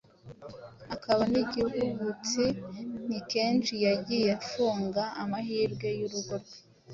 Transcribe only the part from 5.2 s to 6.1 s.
amahirwe